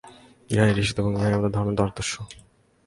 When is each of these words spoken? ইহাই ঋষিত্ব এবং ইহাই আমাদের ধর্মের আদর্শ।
ইহাই 0.49 0.71
ঋষিত্ব 0.81 0.99
এবং 1.01 1.11
ইহাই 1.17 1.33
আমাদের 1.33 1.53
ধর্মের 1.55 1.75
আদর্শ। 1.85 2.13